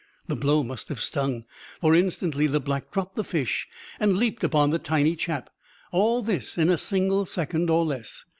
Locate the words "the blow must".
0.25-0.89